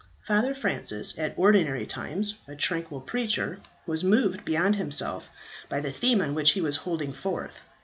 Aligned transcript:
Father 0.23 0.55
Francis, 0.55 1.15
at 1.19 1.35
ordinary 1.37 1.85
times 1.85 2.33
a 2.47 2.55
tranquil 2.55 3.01
preacher, 3.01 3.59
was 3.85 4.03
moved 4.03 4.43
beyond 4.43 4.75
himself 4.77 5.29
by 5.69 5.79
the 5.79 5.91
theme 5.91 6.21
on 6.23 6.33
which 6.33 6.53
he 6.53 6.59
was 6.61 6.77
holding 6.77 7.13
forth. 7.13 7.61